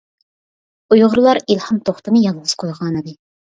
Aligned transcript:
ئۇيغۇرلار 0.95 1.41
ئىلھام 1.43 1.83
توختىنى 1.91 2.25
يالغۇز 2.25 2.59
قويغانىدى. 2.65 3.19